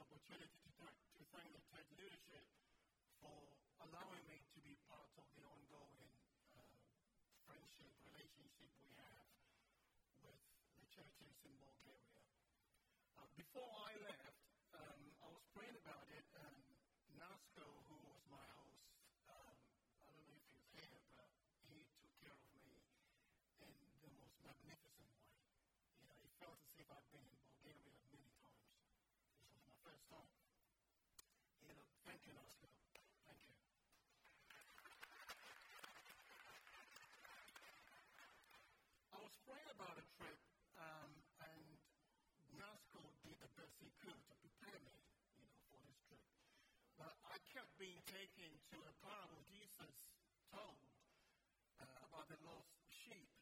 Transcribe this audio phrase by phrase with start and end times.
[0.00, 2.44] opportunity to thank, to thank the Ted leadership
[3.20, 3.36] for
[3.84, 6.08] allowing me to be part of the ongoing
[6.56, 6.64] uh,
[7.44, 9.28] friendship relationship we have
[10.24, 10.40] with
[10.80, 12.16] the churches in Bulgaria.
[13.20, 14.29] Uh, before I left,
[47.80, 49.96] being taken to a parable Jesus
[50.52, 50.84] told
[51.80, 53.32] uh, about the lost sheep.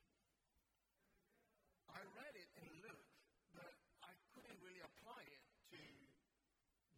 [1.91, 3.11] I read it in Luke,
[3.51, 3.75] but
[4.07, 5.43] I couldn't really apply it
[5.75, 5.83] to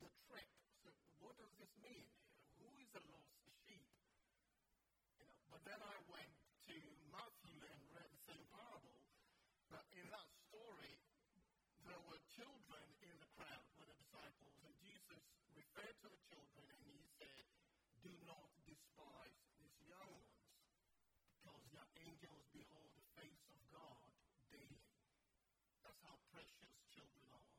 [0.05, 0.53] the trip.
[0.85, 0.93] So,
[1.25, 2.05] what does this mean?
[2.61, 3.33] Who is the lost
[3.65, 3.89] sheep?
[5.17, 6.37] You know, but then I went
[6.69, 6.77] to
[7.09, 9.01] Matthew and read the same parable.
[9.73, 10.93] But in that story,
[11.89, 15.25] there were children in the crowd with the disciples, and Jesus
[15.57, 17.45] referred to the children and he said,
[18.03, 20.57] Do not despise these young ones,
[21.37, 24.09] because their angels behold the face of God
[24.51, 24.83] daily.
[25.85, 27.53] That's how precious children are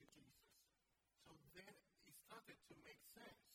[0.00, 0.54] to Jesus.
[1.26, 1.74] So then
[2.06, 3.46] it started to make sense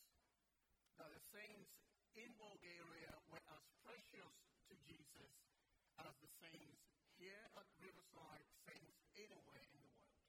[1.00, 1.72] that the saints
[2.16, 4.36] in Bulgaria were as precious
[4.68, 5.32] to Jesus
[6.04, 6.84] as the saints
[7.16, 10.20] here at Riverside, saints anywhere in the world.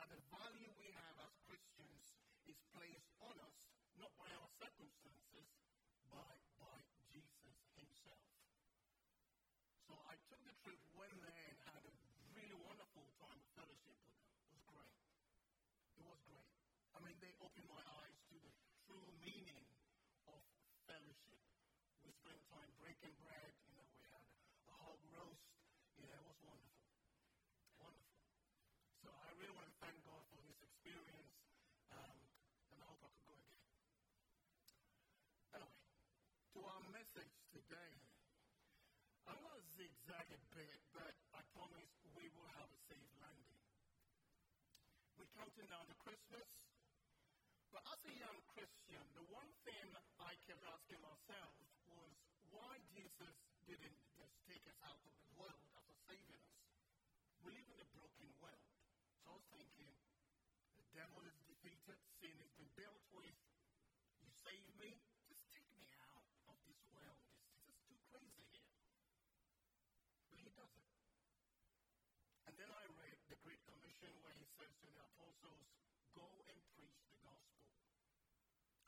[0.00, 2.16] That the value we have as Christians
[2.48, 3.58] is placed on us
[4.00, 5.46] not by our circumstances,
[6.08, 6.80] but by
[7.12, 8.24] Jesus Himself.
[9.84, 11.92] So I took the trip, went there, and had a
[12.32, 14.32] really wonderful time of fellowship with them.
[14.48, 14.96] It was great.
[16.00, 16.48] It was great.
[16.96, 18.52] I mean, they opened my eyes to the
[18.88, 19.68] true meaning
[20.28, 20.40] of
[20.88, 21.40] fellowship.
[22.04, 23.52] We spent time breaking bread.
[23.68, 24.24] You know, we had
[24.68, 25.44] a hog roast.
[26.00, 26.88] You know, it was wonderful.
[27.78, 28.22] Wonderful.
[29.04, 31.32] So I really want to thank God for this experience.
[31.92, 32.16] Um,
[32.72, 33.60] and I hope I could go again.
[35.52, 35.76] Anyway,
[36.56, 37.92] to our message today.
[39.28, 43.62] I'm to zigzag a bit, but I promise we will have a safe landing.
[45.20, 46.48] We're counting down to Christmas.
[47.72, 49.88] But as a young Christian, the one thing
[50.20, 51.56] I kept asking myself
[51.88, 52.12] was
[52.52, 56.60] why Jesus didn't just take us out of the world after saving us.
[57.40, 58.68] We live in a broken world.
[59.24, 59.92] So I was thinking,
[60.76, 63.36] the devil is defeated, sin has been dealt with.
[64.20, 65.00] You save me,
[65.32, 67.24] just take me out of this world.
[67.56, 68.68] It's just too crazy here.
[70.28, 70.92] But he doesn't.
[72.46, 75.72] And then I read the Great Commission where he says to the apostles,
[76.14, 77.66] Go and preach the gospel.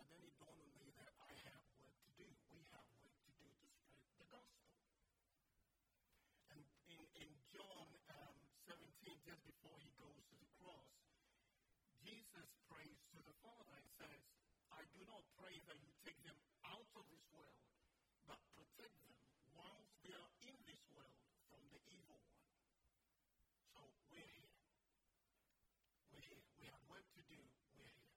[0.00, 2.28] And then it dawned on me that I have work to do.
[2.52, 4.70] We have work to do to spread the gospel.
[6.52, 8.36] And in, in John um,
[8.68, 8.84] 17,
[9.24, 10.92] just before he goes to the cross,
[12.04, 14.20] Jesus prays to the Father and says,
[14.74, 16.36] I do not pray that you take them
[16.66, 17.56] out of this world,
[18.26, 19.16] but protect them
[19.54, 21.14] whilst they are in this world
[21.46, 22.44] from the evil one.
[23.70, 23.80] So
[24.10, 24.52] we're here.
[26.10, 26.42] We're here.
[26.58, 27.38] We have work to do.
[27.78, 28.12] We're here.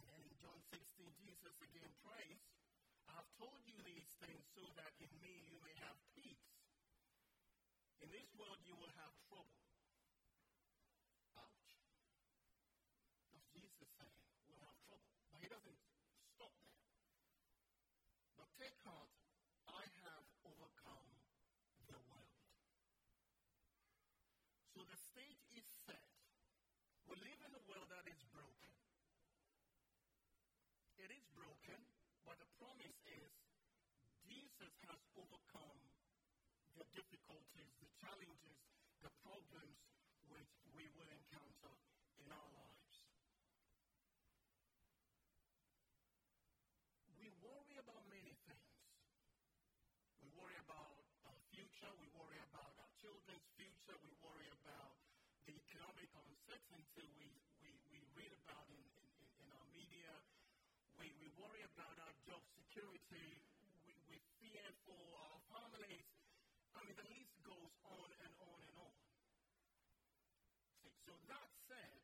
[0.00, 2.42] And then in John 16, Jesus again prays,
[3.06, 6.50] I have told you these things so that in me you may have peace.
[8.02, 9.54] In this world you will have trouble.
[11.38, 11.78] Ouch.
[13.30, 14.18] That's Jesus saying
[14.50, 15.06] we'll have trouble.
[15.30, 15.78] But he doesn't
[16.34, 16.90] stop there.
[18.34, 19.14] But take heart,
[19.70, 21.06] I have overcome
[21.86, 22.34] the world.
[24.74, 26.02] So the stage is set.
[27.06, 28.74] We live in a world that is broken.
[30.98, 31.78] It is broken,
[32.26, 33.30] but the promise is
[34.98, 35.78] Has overcome
[36.74, 38.58] the difficulties, the challenges,
[38.98, 39.78] the problems
[40.26, 41.70] which we will encounter
[42.18, 42.96] in our lives.
[47.14, 48.74] We worry about many things.
[50.18, 50.98] We worry about
[51.30, 54.98] our future, we worry about our children's future, we worry about
[55.46, 57.30] the economic uncertainty we,
[57.62, 59.06] we, we read about in, in,
[59.46, 60.10] in our media.
[60.98, 63.38] We, we worry about our job security.
[63.86, 66.06] We, we fear for our families.
[66.76, 68.94] I mean, the list goes on and on and on.
[70.84, 72.00] See, so that said,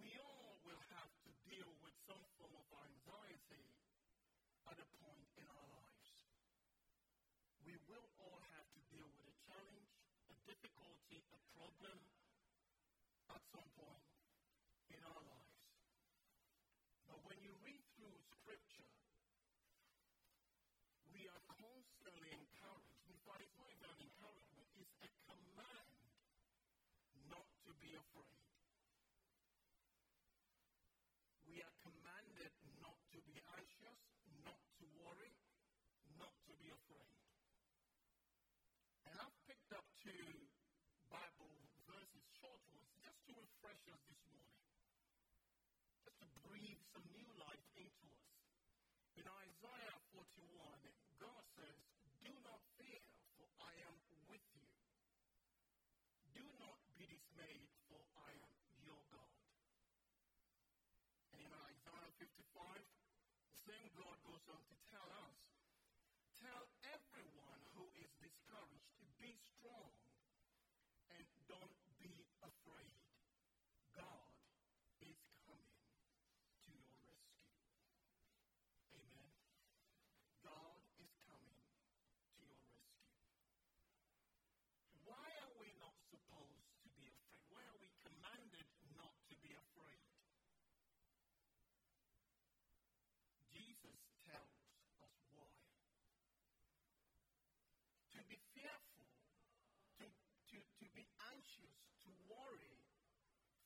[0.00, 3.66] we all will have to deal with some form of anxiety
[4.68, 6.08] at a point in our lives.
[7.88, 9.88] We will all have to deal with a challenge,
[10.28, 11.96] a difficulty, a problem
[13.32, 14.04] at some point
[14.92, 15.64] in our lives.
[17.08, 18.92] But when you read through Scripture,
[21.16, 23.08] we are constantly encouraged.
[23.08, 25.88] In fact, it's not even an encouragement, it's a command
[27.32, 27.72] not to
[40.08, 40.48] two
[41.12, 41.52] Bible
[41.84, 44.56] verses, short ones, just to refresh us this morning,
[46.00, 48.32] just to breathe some new life into us.
[49.20, 50.24] In Isaiah 41,
[51.20, 51.76] God says,
[52.24, 53.04] Do not fear,
[53.36, 53.96] for I am
[54.32, 54.64] with you.
[56.32, 59.36] Do not be dismayed, for I am your God.
[61.36, 65.36] And in Isaiah 55, the same God goes on to tell us,
[66.40, 66.64] Tell
[66.96, 69.90] everyone who is discouraged to be strong
[71.10, 72.94] and don't be afraid.
[73.90, 74.30] God
[75.02, 75.74] is coming
[76.62, 77.50] to your rescue.
[78.94, 79.34] Amen.
[80.46, 83.02] God is coming to your rescue.
[85.02, 87.50] Why are we not supposed to be afraid?
[87.50, 90.06] Why are we commanded not to be afraid?
[93.50, 94.54] Jesus tells
[95.02, 95.50] us why.
[98.14, 99.08] To be fearful,
[99.98, 102.76] to, to, to be anxious, to worry,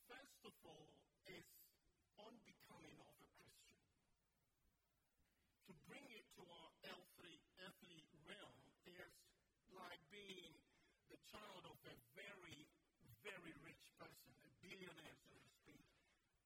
[0.07, 0.89] first of all,
[1.27, 1.47] is
[2.19, 3.79] unbecoming of a Christian.
[5.67, 7.37] To bring it to our earthly,
[7.67, 9.13] earthly realm is
[9.75, 10.55] like being
[11.11, 12.69] the child of a very,
[13.25, 15.87] very rich person, a billionaire, so to speak,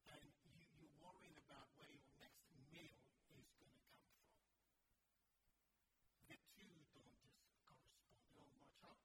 [0.09, 4.01] and you, you're worrying about where your next meal is going to come from.
[6.31, 8.99] The two don't just correspond, they don't match up.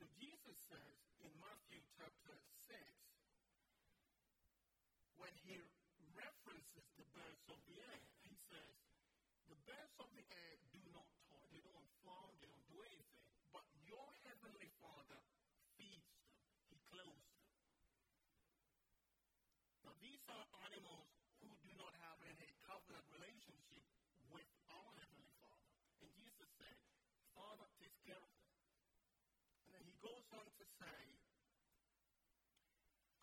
[0.00, 0.04] So
[0.52, 2.76] Jesus says in Matthew chapter 6,
[5.16, 5.56] when he
[6.12, 8.76] references the birds of the air, he says,
[9.48, 13.24] The birds of the air do not toil, they don't farm, they don't do anything,
[13.48, 15.24] but your heavenly Father
[15.80, 16.36] feeds them,
[16.68, 17.48] he clothes them.
[19.88, 23.88] Now, these are animals who do not have any covenant relationship
[24.28, 25.72] with our heavenly Father.
[26.04, 26.76] And Jesus said,
[27.32, 28.52] Father takes care of them.
[29.72, 31.00] And then he goes on to say,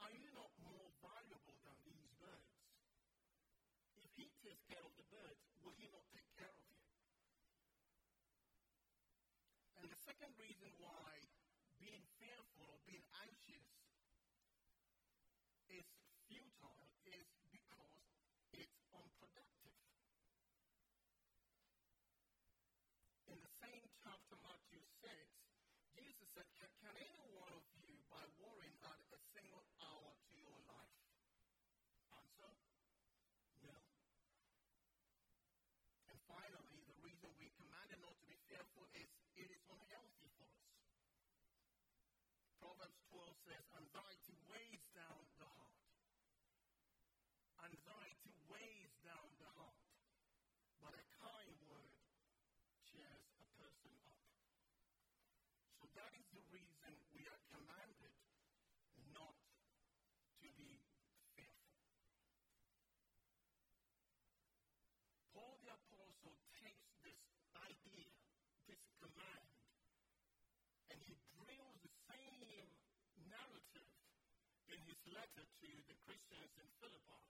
[0.01, 2.57] Are you not more valuable than these birds?
[4.01, 6.81] If he takes care of the birds, will he not take care of you?
[9.77, 11.21] And the second reason why
[11.77, 13.69] being fearful or being anxious
[15.69, 15.85] is
[16.25, 18.01] futile is because
[18.57, 19.77] it's unproductive.
[23.29, 25.13] In the same chapter, Matthew 6,
[25.93, 30.33] Jesus said, Can, can any one of you, by worrying, add a single hour to
[30.33, 30.97] your life?
[32.17, 32.49] Answer?
[33.61, 33.77] No.
[36.09, 39.05] And finally, the reason we commanded not to be fearful is
[39.39, 40.67] it is unhealthy for us.
[42.59, 45.81] Proverbs 12 says, Anxiety weighs down the heart.
[47.65, 49.89] Anxiety weighs down the heart.
[50.77, 51.97] But a kind word
[52.85, 54.21] cheers a person up.
[55.81, 58.13] So that is the reason we are commanded
[59.17, 59.33] not
[60.45, 60.85] to be
[61.33, 61.89] fearful.
[65.33, 67.17] Paul the Apostle takes this
[67.57, 68.13] idea,
[68.69, 69.49] this command,
[70.93, 72.69] and he drills the same
[73.29, 73.89] narrative
[74.69, 77.25] in his letter to the Christians in Philippi,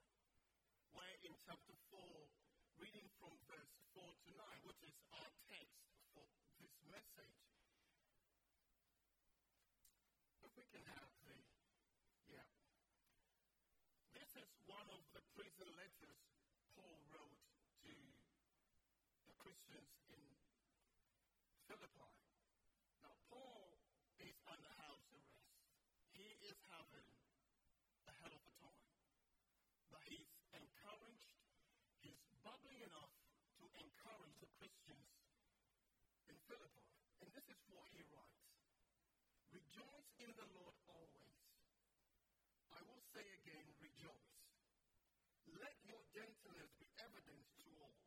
[0.92, 2.00] where in chapter 4,
[2.76, 5.80] reading from verse 4 to 9, which is our text
[6.12, 6.24] for
[6.60, 7.40] this message.
[10.44, 11.36] If we can have the,
[12.28, 12.48] yeah.
[14.12, 16.20] This is one of the prison letters
[16.76, 17.40] Paul wrote
[17.88, 17.94] to
[19.24, 20.20] the Christians in
[21.64, 22.12] Philippi.
[23.00, 23.80] Now, Paul
[24.20, 25.40] is under house arrest.
[26.12, 27.08] He is having
[28.10, 28.90] a hell of a time.
[29.94, 31.38] But he's encouraged,
[32.02, 33.14] he's bubbling enough
[33.62, 35.08] to encourage the Christians
[36.28, 36.84] in Philippi.
[37.24, 38.44] And this is what he writes
[39.56, 41.40] Rejoice in the Lord always.
[42.68, 44.36] I will say again, rejoice.
[45.56, 48.04] Let your gentleness be evident to all.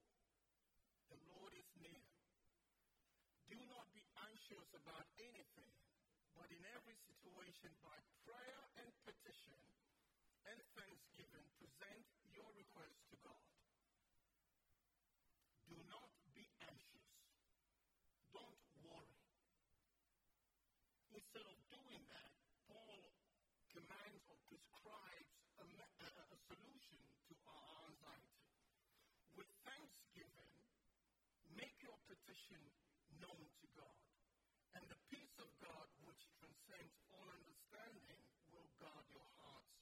[1.10, 2.06] The Lord is near.
[3.50, 5.74] Do not be anxious about anything,
[6.38, 7.98] but in every situation, by
[8.30, 9.58] prayer and petition
[10.46, 13.03] and thanksgiving, present your requests
[32.24, 32.64] petition
[33.20, 34.00] known to God.
[34.80, 39.76] And the peace of God, which transcends all understanding, will guard your hearts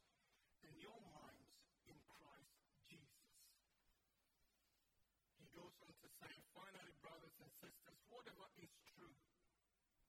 [0.66, 1.54] and your minds
[1.86, 2.58] in Christ
[2.90, 3.30] Jesus.
[5.38, 9.18] He goes on to say, finally, brothers and sisters, whatever is true,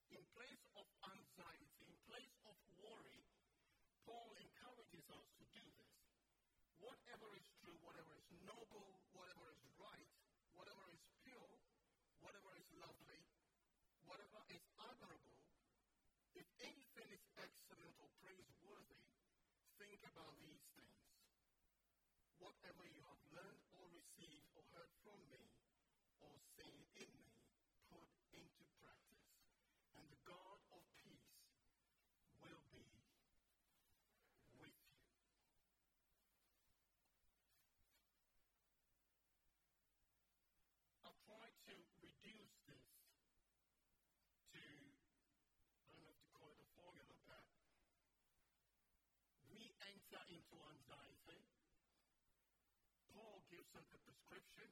[0.09, 3.29] in place of anxiety, in place of worry,
[4.09, 5.97] Paul encourages us to do this.
[6.81, 9.02] Whatever is true, whatever is noble,
[16.43, 18.99] If anything is excellent or praiseworthy,
[19.79, 21.07] think about these things.
[22.43, 25.55] Whatever you have learned or received or heard from me
[26.19, 26.35] or
[50.29, 51.41] into anxiety.
[53.17, 54.69] Paul gives us the prescription.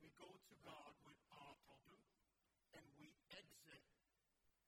[0.00, 2.00] We go to God with our problem
[2.72, 3.84] and we exit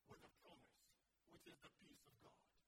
[0.05, 0.85] with a promise,
[1.33, 2.60] which is the peace of God.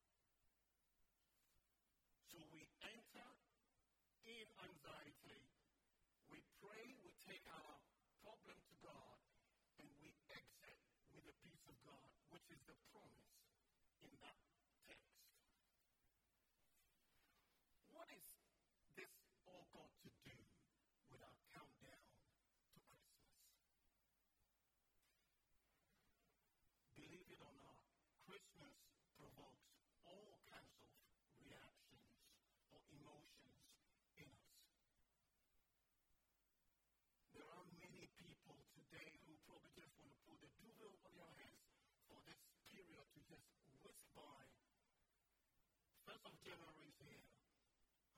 [46.25, 47.25] until I reveal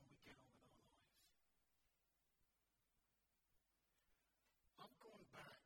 [0.01, 1.29] and we get on with our lives.
[4.77, 5.61] I've gone back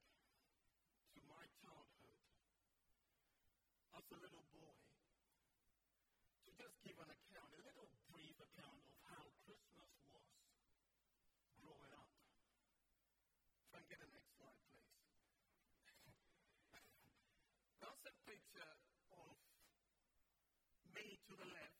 [1.15, 2.19] to my childhood
[3.99, 4.77] as a little boy
[6.47, 10.31] to just give an account, a little brief account of how Christmas was
[11.59, 12.11] growing up.
[13.71, 14.95] Try and get the next slide, please.
[17.83, 18.73] That's a picture
[19.15, 19.35] of
[20.95, 21.78] me to the left.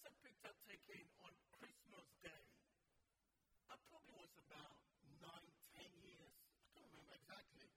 [0.00, 2.44] That's a picture taken on Christmas Day.
[3.68, 4.80] I probably was about
[5.20, 6.32] nine, ten years.
[6.56, 7.68] I can't remember exactly.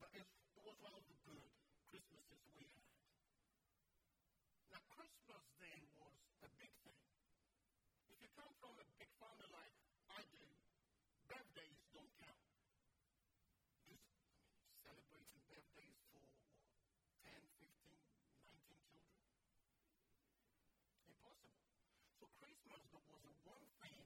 [0.00, 0.24] But it
[0.64, 1.44] was one of the good
[1.92, 2.88] Christmases we had.
[4.72, 7.04] Now, Christmas Day was a big thing.
[8.08, 9.69] If you come from a big family like
[22.92, 23.99] but was a one thing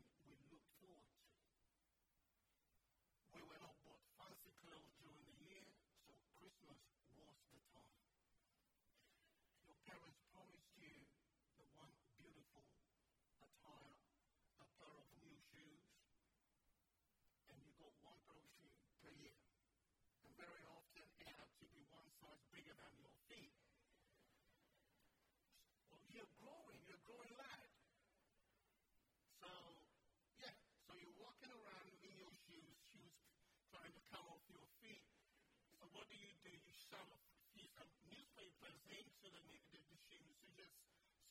[36.95, 37.11] some,
[37.59, 40.75] see some newspapers linked to the negative issues to just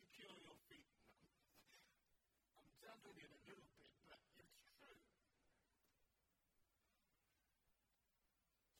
[0.03, 0.91] secure your feet.
[2.59, 4.99] I'm juggling it a little bit, but it's true.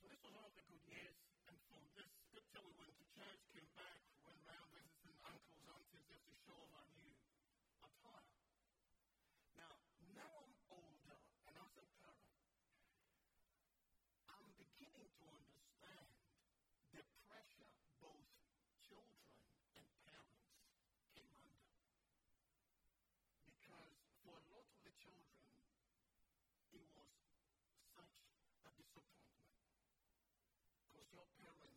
[0.04, 1.23] So this was all the good years
[31.14, 31.73] still peddling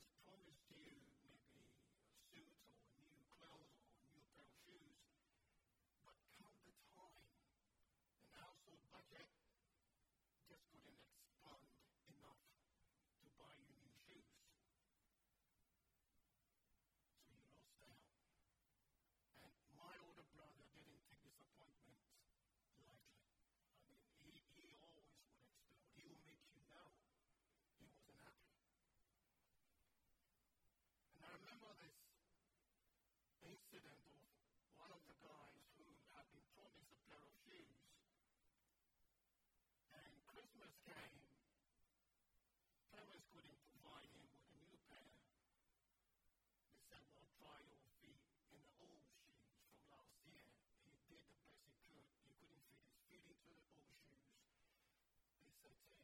[55.66, 55.95] to, to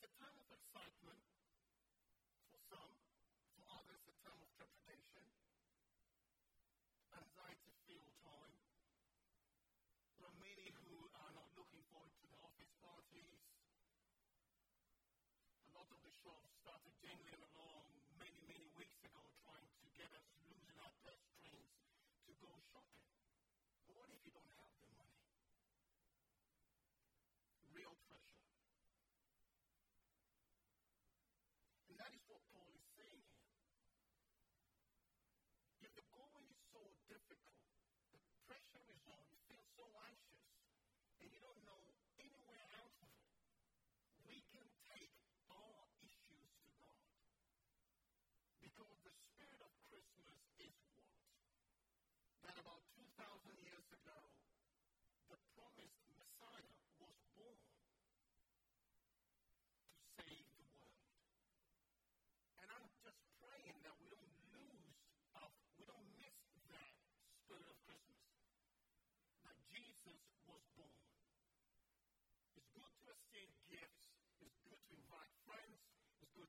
[0.00, 1.20] is a time of excitement
[2.48, 2.92] for some,
[3.52, 5.24] for others, a time of trepidation,
[7.12, 8.56] anxiety filled time.
[10.16, 13.44] There are many who are not looking forward to the office parties.
[15.68, 17.84] A lot of the shops started jingling along
[18.16, 21.76] many, many weeks ago trying to get us losing our purse strings
[22.24, 23.04] to go shopping.
[23.84, 24.69] But what if you don't have?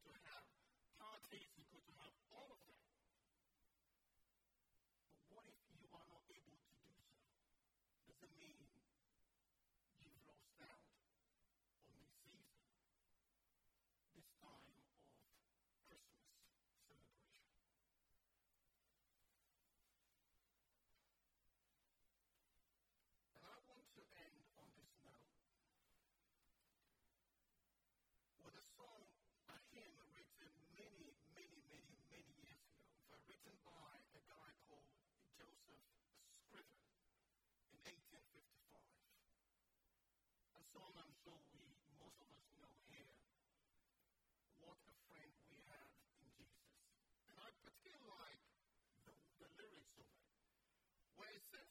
[0.06, 0.41] to have
[40.72, 41.60] so much so we,
[42.00, 43.16] most of us know here,
[44.64, 46.72] what a friend we have in Jesus.
[47.28, 48.40] And I particularly like
[49.04, 50.32] the, the lyrics of it,
[51.20, 51.68] where it says,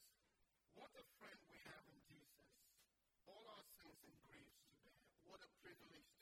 [0.76, 2.44] what a friend we have in Jesus.
[3.24, 5.00] All our sins and griefs to bear.
[5.24, 6.19] What a privilege